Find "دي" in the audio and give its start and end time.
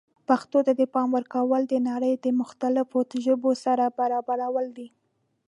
4.77-4.87